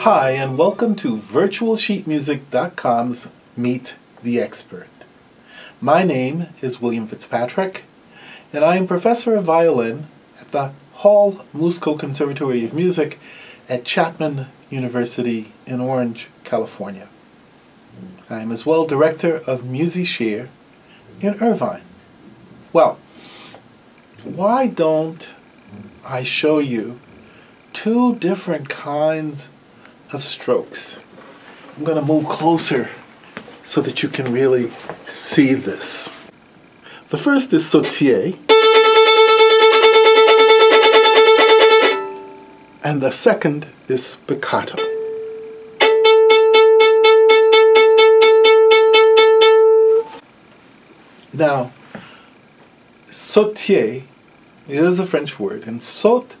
Hi, 0.00 0.32
and 0.32 0.58
welcome 0.58 0.94
to 0.96 1.16
virtualsheetmusic.com's 1.16 3.28
Meet 3.56 3.96
the 4.22 4.40
Expert. 4.40 4.88
My 5.80 6.04
name 6.04 6.48
is 6.60 6.80
William 6.80 7.06
Fitzpatrick, 7.06 7.84
and 8.52 8.62
I 8.62 8.76
am 8.76 8.86
professor 8.86 9.34
of 9.34 9.44
violin 9.44 10.08
at 10.38 10.52
the 10.52 10.72
Hall-Musco 10.92 11.98
Conservatory 11.98 12.62
of 12.64 12.74
Music 12.74 13.18
at 13.68 13.84
Chapman 13.84 14.46
University 14.70 15.52
in 15.66 15.80
Orange, 15.80 16.28
California. 16.44 17.08
I 18.30 18.40
am 18.40 18.52
as 18.52 18.66
well 18.66 18.86
director 18.86 19.36
of 19.46 19.62
MusiShare 19.62 20.48
in 21.20 21.42
Irvine. 21.42 21.84
Well, 22.72 22.98
why 24.22 24.68
don't 24.68 25.34
I 26.06 26.22
show 26.22 26.58
you 26.58 27.00
two 27.72 28.16
different 28.16 28.68
kinds 28.68 29.50
of 30.12 30.22
strokes? 30.22 31.00
I'm 31.76 31.84
going 31.84 31.98
to 31.98 32.04
move 32.04 32.26
closer 32.26 32.88
so 33.62 33.80
that 33.82 34.02
you 34.02 34.08
can 34.08 34.32
really 34.32 34.70
see 35.06 35.54
this. 35.54 36.28
The 37.08 37.18
first 37.18 37.52
is 37.52 37.64
sautillé, 37.64 38.38
and 42.84 43.00
the 43.00 43.10
second 43.10 43.66
is 43.88 44.16
spiccato. 44.16 44.76
Now, 51.32 51.72
sautillé 53.10 54.04
is 54.68 54.98
a 54.98 55.06
French 55.06 55.38
word, 55.38 55.64
and 55.66 55.82
saute 55.82 56.36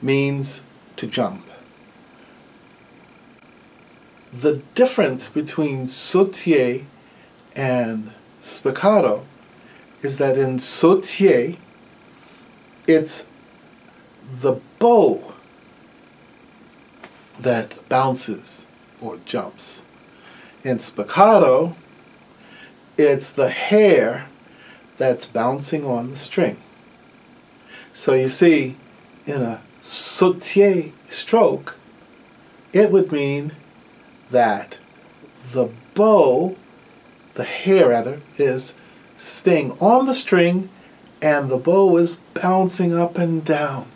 means 0.00 0.62
to 0.96 1.06
jump. 1.06 1.45
The 4.38 4.56
difference 4.74 5.30
between 5.30 5.86
sautillé 5.86 6.84
and 7.54 8.12
spiccato 8.38 9.22
is 10.02 10.18
that 10.18 10.36
in 10.36 10.58
sautillé, 10.58 11.56
it's 12.86 13.28
the 14.30 14.60
bow 14.78 15.32
that 17.38 17.88
bounces 17.88 18.66
or 19.00 19.16
jumps. 19.24 19.84
In 20.62 20.78
spiccato, 20.78 21.74
it's 22.98 23.30
the 23.30 23.48
hair 23.48 24.26
that's 24.98 25.24
bouncing 25.24 25.86
on 25.86 26.08
the 26.08 26.16
string. 26.16 26.58
So 27.94 28.12
you 28.12 28.28
see, 28.28 28.76
in 29.24 29.40
a 29.40 29.62
sautillé 29.80 30.92
stroke, 31.08 31.78
it 32.74 32.90
would 32.90 33.10
mean 33.10 33.52
that 34.30 34.78
the 35.52 35.70
bow, 35.94 36.56
the 37.34 37.44
hair 37.44 37.88
rather, 37.88 38.20
is 38.36 38.74
staying 39.16 39.72
on 39.80 40.06
the 40.06 40.14
string 40.14 40.68
and 41.22 41.48
the 41.48 41.56
bow 41.56 41.96
is 41.96 42.16
bouncing 42.34 42.96
up 42.96 43.18
and 43.18 43.44
down. 43.44 43.90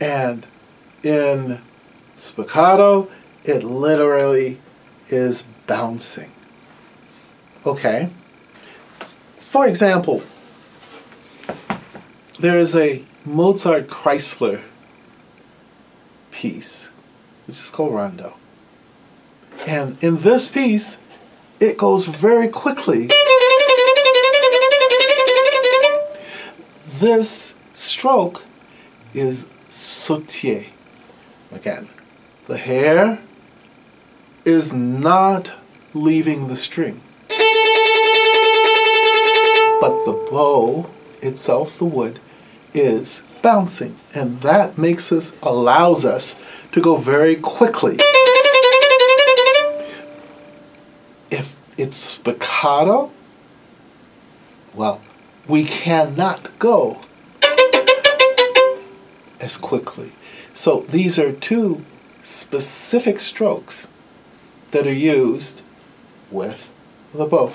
And 0.00 0.46
in 1.02 1.60
spiccato, 2.16 3.08
it 3.44 3.62
literally 3.62 4.58
is 5.08 5.44
bouncing. 5.66 6.32
Okay? 7.66 8.10
For 9.36 9.66
example, 9.66 10.22
there 12.38 12.58
is 12.58 12.76
a 12.76 13.04
Mozart 13.24 13.88
Kreisler 13.88 14.62
piece, 16.30 16.90
which 17.46 17.56
is 17.56 17.70
called 17.70 17.94
Rondo. 17.94 18.34
And 19.66 20.02
in 20.02 20.18
this 20.18 20.50
piece, 20.50 20.98
it 21.60 21.76
goes 21.76 22.06
very 22.06 22.48
quickly. 22.48 23.10
This 26.98 27.54
stroke 27.74 28.44
is 29.14 29.46
sautillé. 29.70 30.68
Again, 31.52 31.88
the 32.46 32.56
hair 32.56 33.18
is 34.44 34.72
not 34.72 35.52
leaving 35.94 36.48
the 36.48 36.56
string. 36.56 37.00
But 39.80 40.04
the 40.04 40.28
bow 40.30 40.90
itself, 41.22 41.78
the 41.78 41.84
wood, 41.84 42.18
is 42.74 43.22
bouncing. 43.42 43.96
And 44.14 44.40
that 44.40 44.78
makes 44.78 45.12
us, 45.12 45.34
allows 45.42 46.04
us 46.04 46.36
to 46.72 46.80
go 46.80 46.96
very 46.96 47.36
quickly. 47.36 47.98
It's 51.78 52.18
spiccato, 52.18 53.10
well, 54.74 55.00
we 55.46 55.64
cannot 55.64 56.58
go 56.58 57.00
as 59.40 59.56
quickly. 59.56 60.12
So 60.52 60.80
these 60.80 61.18
are 61.18 61.32
two 61.32 61.84
specific 62.22 63.20
strokes 63.20 63.88
that 64.72 64.86
are 64.86 64.92
used 64.92 65.62
with 66.30 66.70
the 67.14 67.24
bow. 67.24 67.52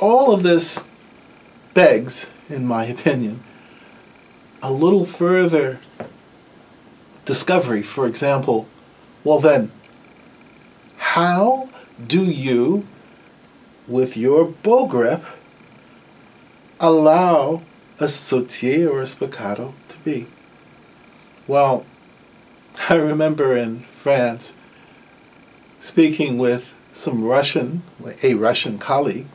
All 0.00 0.32
of 0.32 0.42
this 0.42 0.86
begs, 1.74 2.30
in 2.48 2.64
my 2.66 2.84
opinion, 2.86 3.42
a 4.62 4.72
little 4.72 5.04
further 5.04 5.80
discovery. 7.24 7.82
For 7.82 8.06
example, 8.06 8.68
well, 9.24 9.40
then, 9.40 9.70
how 10.96 11.68
do 12.06 12.24
you, 12.24 12.86
with 13.88 14.16
your 14.16 14.44
bow 14.44 14.86
grip, 14.86 15.24
allow 16.78 17.62
a 17.98 18.04
sautillé 18.04 18.88
or 18.88 19.00
a 19.00 19.06
spiccato 19.06 19.72
to 19.88 19.98
be? 20.00 20.26
Well, 21.46 21.84
I 22.88 22.94
remember 22.94 23.56
in 23.56 23.80
France 24.02 24.54
speaking 25.80 26.38
with 26.38 26.74
some 26.92 27.24
Russian, 27.24 27.82
a 28.22 28.34
Russian 28.34 28.78
colleague, 28.78 29.26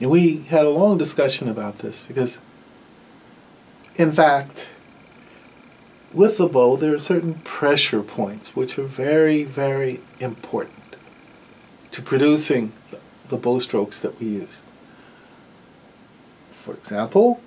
and 0.00 0.10
we 0.10 0.38
had 0.48 0.64
a 0.64 0.70
long 0.70 0.98
discussion 0.98 1.48
about 1.48 1.78
this 1.78 2.02
because, 2.02 2.40
in 3.96 4.12
fact, 4.12 4.70
with 6.12 6.38
the 6.38 6.46
bow, 6.46 6.76
there 6.76 6.94
are 6.94 6.98
certain 6.98 7.34
pressure 7.44 8.02
points 8.02 8.54
which 8.54 8.78
are 8.78 8.84
very, 8.84 9.44
very 9.44 10.00
important 10.20 10.96
to 11.90 12.02
producing 12.02 12.72
the 13.28 13.36
bow 13.36 13.58
strokes 13.58 14.00
that 14.00 14.18
we 14.20 14.26
use. 14.26 14.62
For 16.50 16.74
example, 16.74 17.40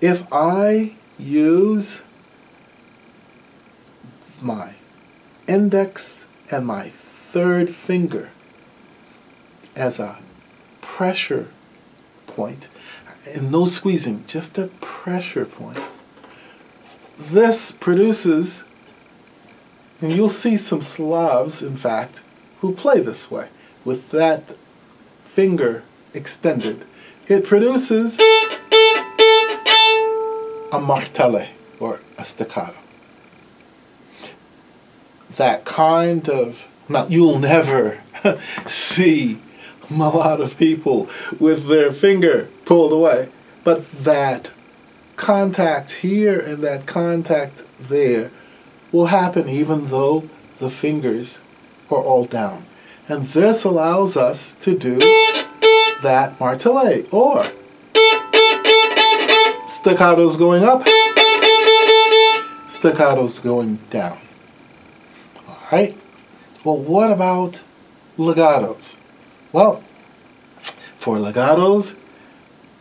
if 0.00 0.26
I 0.32 0.94
use 1.18 2.02
my 4.40 4.74
index 5.46 6.26
and 6.50 6.66
my 6.66 6.88
third 6.88 7.70
finger 7.70 8.30
as 9.76 9.98
a 10.00 10.18
pressure 10.80 11.48
point, 12.26 12.68
and 13.26 13.50
no 13.50 13.66
squeezing, 13.66 14.24
just 14.26 14.58
a 14.58 14.66
pressure 14.80 15.44
point. 15.44 15.78
This 17.18 17.70
produces, 17.70 18.64
and 20.00 20.12
you'll 20.12 20.28
see 20.28 20.56
some 20.56 20.82
Slavs, 20.82 21.62
in 21.62 21.76
fact, 21.76 22.24
who 22.60 22.74
play 22.74 23.00
this 23.00 23.30
way, 23.30 23.48
with 23.84 24.10
that 24.10 24.54
finger 25.24 25.82
extended. 26.14 26.84
It 27.26 27.44
produces 27.44 28.18
a 30.72 30.80
martele, 30.80 31.48
or 31.78 32.00
a 32.16 32.24
staccato. 32.24 32.74
That 35.36 35.64
kind 35.64 36.28
of, 36.28 36.66
now 36.88 37.06
you'll 37.06 37.38
never 37.38 38.00
see 38.66 39.38
a 39.90 39.94
lot 39.94 40.40
of 40.40 40.56
people 40.56 41.08
with 41.38 41.66
their 41.66 41.92
finger 41.92 42.48
pulled 42.64 42.92
away. 42.92 43.28
But 43.64 43.90
that 43.92 44.52
contact 45.16 45.92
here 45.92 46.40
and 46.40 46.64
that 46.64 46.86
contact 46.86 47.64
there 47.78 48.30
will 48.90 49.06
happen 49.06 49.48
even 49.48 49.86
though 49.86 50.28
the 50.58 50.70
fingers 50.70 51.42
are 51.90 52.02
all 52.02 52.24
down. 52.24 52.64
And 53.08 53.26
this 53.26 53.64
allows 53.64 54.16
us 54.16 54.54
to 54.54 54.78
do 54.78 54.98
that 56.02 56.38
martele 56.38 57.04
or 57.10 57.44
staccatos 59.66 60.38
going 60.38 60.62
up, 60.64 60.82
staccatos 62.68 63.42
going 63.42 63.76
down. 63.90 64.18
All 65.48 65.58
right? 65.72 65.96
Well, 66.64 66.78
what 66.78 67.10
about 67.10 67.60
legatos? 68.16 68.96
Well, 69.52 69.82
for 70.96 71.16
legatos, 71.16 71.96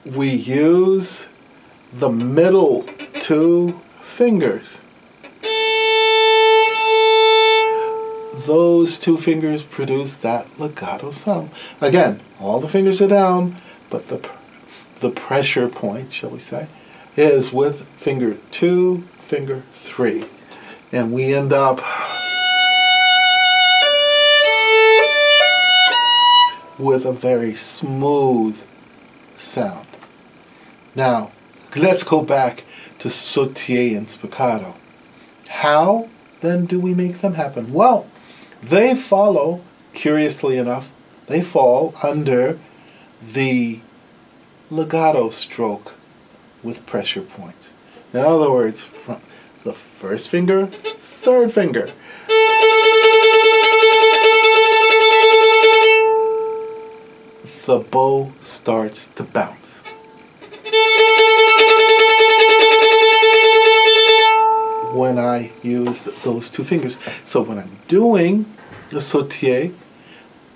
we 0.06 0.30
use 0.30 1.28
the 1.94 2.10
middle 2.10 2.84
two 3.20 3.80
fingers. 4.02 4.82
Those 8.52 9.00
two 9.00 9.16
fingers 9.16 9.64
produce 9.64 10.18
that 10.18 10.46
legato 10.60 11.10
sound. 11.10 11.50
Again, 11.80 12.20
all 12.38 12.60
the 12.60 12.68
fingers 12.68 13.02
are 13.02 13.08
down, 13.08 13.56
but 13.90 14.08
the 14.08 14.20
the 15.00 15.10
pressure 15.10 15.70
point, 15.70 16.12
shall 16.12 16.32
we 16.32 16.40
say, 16.40 16.68
is 17.16 17.54
with 17.54 17.84
finger 17.96 18.38
two, 18.52 19.04
finger 19.20 19.64
three. 19.72 20.26
And 20.92 21.14
we 21.14 21.34
end 21.34 21.54
up 21.54 21.80
with 26.78 27.06
a 27.06 27.14
very 27.14 27.56
smooth 27.56 28.62
sound. 29.38 29.88
Now, 30.94 31.32
let's 31.74 32.04
go 32.04 32.22
back 32.22 32.66
to 33.00 33.08
sautiller 33.08 33.96
and 33.96 34.08
spiccato. 34.08 34.76
How 35.48 36.10
then 36.42 36.66
do 36.66 36.82
we 36.82 36.94
make 36.94 37.20
them 37.20 37.36
happen? 37.36 37.72
Well, 37.72 38.08
they 38.62 38.96
follow, 38.96 39.62
curiously 39.94 40.58
enough, 40.58 40.92
they 41.28 41.42
fall 41.42 41.94
under 42.04 42.60
the 43.22 43.80
legato 44.70 45.30
stroke 45.30 45.94
with 46.64 46.86
pressure 46.86 47.22
points. 47.22 47.74
In 48.14 48.20
other 48.20 48.52
words, 48.52 48.84
from 48.84 49.22
the 49.64 49.74
first 49.74 50.30
finger, 50.30 50.68
third 50.68 51.52
finger. 51.52 51.92
The 57.66 57.80
bow 57.80 58.34
starts 58.42 59.08
to 59.10 59.24
bounce. 59.24 59.82
When 64.92 65.18
I 65.18 65.52
use 65.64 66.04
those 66.24 66.50
two 66.50 66.64
fingers. 66.64 67.00
So 67.24 67.42
when 67.42 67.58
I'm 67.58 67.78
doing 67.88 68.46
the 68.90 68.98
sautiller, 68.98 69.74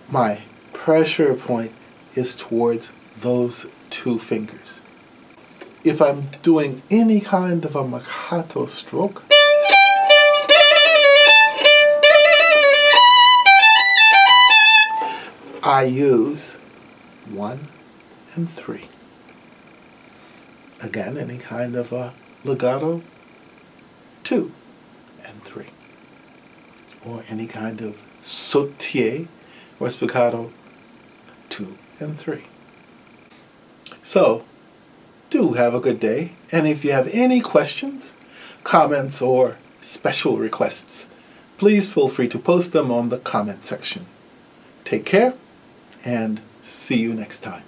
my 0.09 0.41
pressure 0.73 1.33
point 1.33 1.71
is 2.15 2.35
towards 2.35 2.91
those 3.21 3.67
two 3.89 4.19
fingers. 4.19 4.81
If 5.83 6.01
I'm 6.01 6.27
doing 6.43 6.81
any 6.89 7.21
kind 7.21 7.63
of 7.63 7.75
a 7.75 7.83
marcato 7.83 8.67
stroke, 8.67 9.23
I 15.63 15.83
use 15.85 16.57
one 17.29 17.67
and 18.35 18.49
three. 18.49 18.89
Again, 20.81 21.17
any 21.17 21.37
kind 21.37 21.75
of 21.75 21.91
a 21.91 22.13
legato, 22.43 23.01
two 24.25 24.51
and 25.25 25.41
three. 25.41 25.69
Or 27.05 27.23
any 27.29 27.47
kind 27.47 27.79
of 27.79 27.95
sautiller 28.21 29.27
or 29.79 29.87
spiccato, 29.87 30.51
two 31.49 31.77
and 31.99 32.19
three. 32.19 32.43
So, 34.03 34.43
do 35.29 35.53
have 35.53 35.73
a 35.73 35.79
good 35.79 35.99
day, 35.99 36.33
and 36.51 36.67
if 36.67 36.83
you 36.83 36.91
have 36.91 37.07
any 37.11 37.39
questions, 37.39 38.13
comments, 38.63 39.21
or 39.21 39.57
special 39.79 40.37
requests, 40.37 41.07
please 41.57 41.91
feel 41.91 42.07
free 42.07 42.27
to 42.29 42.39
post 42.39 42.73
them 42.73 42.91
on 42.91 43.09
the 43.09 43.17
comment 43.17 43.63
section. 43.63 44.05
Take 44.83 45.05
care, 45.05 45.33
and 46.03 46.41
see 46.61 46.99
you 46.99 47.13
next 47.13 47.41
time. 47.41 47.63